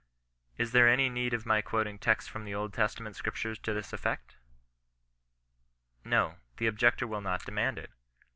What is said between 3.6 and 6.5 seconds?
this effect? No;